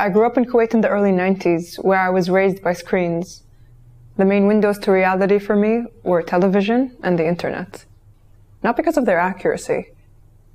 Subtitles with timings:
[0.00, 3.42] I grew up in Kuwait in the early 90s, where I was raised by screens.
[4.16, 7.84] The main windows to reality for me were television and the internet.
[8.62, 9.90] Not because of their accuracy,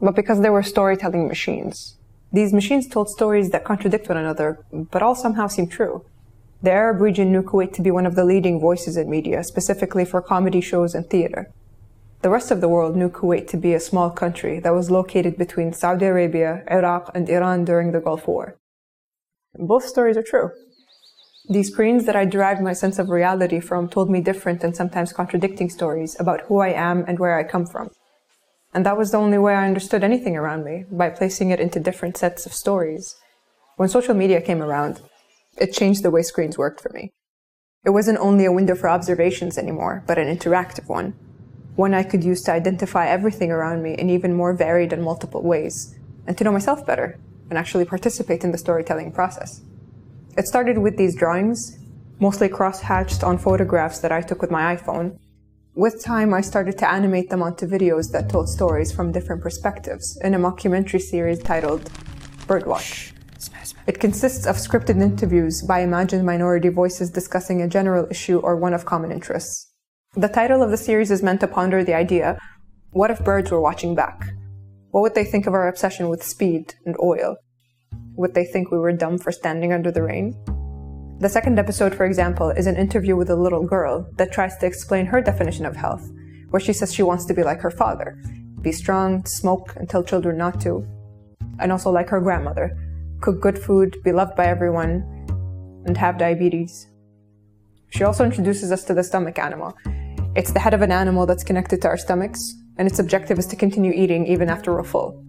[0.00, 1.98] but because they were storytelling machines.
[2.32, 6.04] These machines told stories that contradict one another, but all somehow seem true.
[6.60, 10.04] The Arab region knew Kuwait to be one of the leading voices in media, specifically
[10.04, 11.48] for comedy shows and theater.
[12.22, 15.38] The rest of the world knew Kuwait to be a small country that was located
[15.38, 18.56] between Saudi Arabia, Iraq, and Iran during the Gulf War.
[19.58, 20.50] Both stories are true.
[21.50, 25.12] These screens that I derived my sense of reality from told me different and sometimes
[25.12, 27.90] contradicting stories about who I am and where I come from.
[28.72, 31.80] And that was the only way I understood anything around me, by placing it into
[31.80, 33.16] different sets of stories.
[33.76, 35.00] When social media came around,
[35.56, 37.10] it changed the way screens worked for me.
[37.84, 41.14] It wasn't only a window for observations anymore, but an interactive one.
[41.74, 45.42] One I could use to identify everything around me in even more varied and multiple
[45.42, 47.18] ways, and to know myself better,
[47.50, 49.62] and actually participate in the storytelling process.
[50.36, 51.78] It started with these drawings,
[52.20, 55.18] mostly cross-hatched on photographs that I took with my iPhone.
[55.74, 60.18] With time, I started to animate them onto videos that told stories from different perspectives
[60.22, 61.90] in a mockumentary series titled
[62.46, 63.12] Birdwatch.
[63.86, 68.74] It consists of scripted interviews by imagined minority voices discussing a general issue or one
[68.74, 69.72] of common interests.
[70.14, 72.38] The title of the series is meant to ponder the idea
[72.90, 74.32] what if birds were watching back?
[74.98, 77.36] What would they think of our obsession with speed and oil?
[78.16, 80.34] Would they think we were dumb for standing under the rain?
[81.20, 84.66] The second episode, for example, is an interview with a little girl that tries to
[84.66, 86.10] explain her definition of health,
[86.50, 88.20] where she says she wants to be like her father
[88.60, 90.84] be strong, smoke, and tell children not to,
[91.60, 92.76] and also like her grandmother
[93.20, 95.04] cook good food, be loved by everyone,
[95.86, 96.88] and have diabetes.
[97.90, 99.76] She also introduces us to the stomach animal.
[100.34, 103.46] It's the head of an animal that's connected to our stomachs, and its objective is
[103.48, 105.24] to continue eating even after we're full.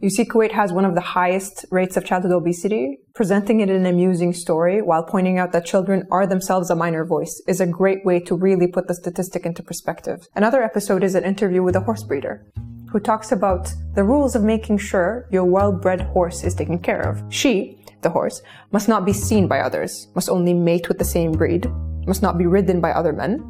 [0.00, 2.98] You see, Kuwait has one of the highest rates of childhood obesity.
[3.14, 7.04] Presenting it in an amusing story while pointing out that children are themselves a minor
[7.04, 10.28] voice is a great way to really put the statistic into perspective.
[10.36, 12.46] Another episode is an interview with a horse breeder
[12.90, 17.22] who talks about the rules of making sure your well-bred horse is taken care of.
[17.30, 21.32] She, the horse, must not be seen by others, must only mate with the same
[21.32, 21.66] breed,
[22.06, 23.40] must not be ridden by other men,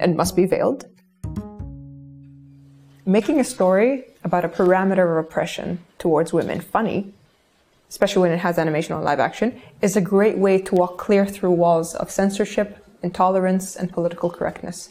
[0.00, 0.86] and must be veiled.
[3.08, 7.14] Making a story about a parameter of oppression towards women funny,
[7.88, 11.24] especially when it has animation or live action, is a great way to walk clear
[11.24, 14.90] through walls of censorship, intolerance, and political correctness.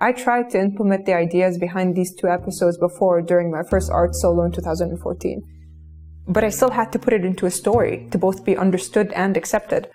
[0.00, 4.14] I tried to implement the ideas behind these two episodes before during my first art
[4.14, 5.42] solo in 2014.
[6.28, 9.36] But I still had to put it into a story to both be understood and
[9.36, 9.90] accepted.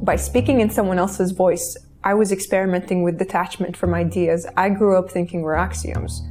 [0.00, 4.96] By speaking in someone else's voice, I was experimenting with detachment from ideas I grew
[4.96, 6.22] up thinking were axioms.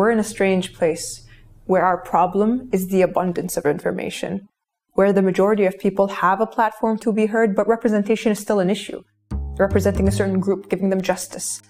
[0.00, 1.26] We're in a strange place
[1.66, 4.48] where our problem is the abundance of information,
[4.94, 8.60] where the majority of people have a platform to be heard, but representation is still
[8.60, 9.02] an issue.
[9.58, 11.60] Representing a certain group, giving them justice,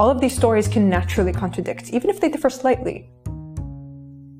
[0.00, 3.08] all of these stories can naturally contradict, even if they differ slightly.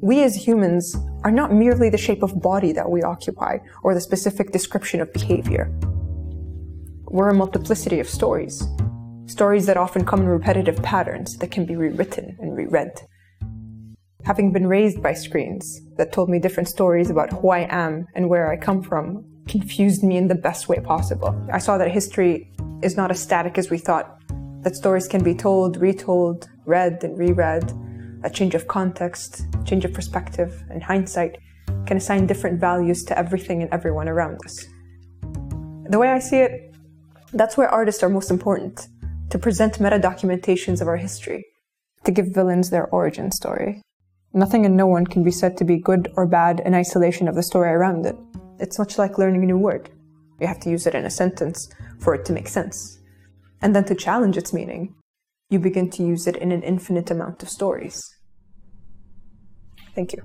[0.01, 4.01] We as humans are not merely the shape of body that we occupy or the
[4.01, 5.71] specific description of behavior.
[7.05, 8.61] We're a multiplicity of stories,
[9.27, 12.91] stories that often come in repetitive patterns that can be rewritten and reread.
[14.25, 18.29] Having been raised by screens that told me different stories about who I am and
[18.29, 21.35] where I come from confused me in the best way possible.
[21.53, 24.21] I saw that history is not as static as we thought
[24.63, 27.73] that stories can be told, retold, read, and reread.
[28.23, 31.39] A change of context, change of perspective, and hindsight
[31.87, 34.67] can assign different values to everything and everyone around us.
[35.89, 36.75] The way I see it,
[37.33, 38.89] that's where artists are most important
[39.31, 41.47] to present meta documentations of our history,
[42.05, 43.83] to give villains their origin story.
[44.33, 47.35] Nothing and no one can be said to be good or bad in isolation of
[47.35, 48.17] the story around it.
[48.59, 49.91] It's much like learning a new word.
[50.41, 51.69] You have to use it in a sentence
[51.99, 53.01] for it to make sense
[53.63, 54.95] and then to challenge its meaning,
[55.51, 58.03] you begin to use it in an infinite amount of stories.
[59.95, 60.23] Thank you.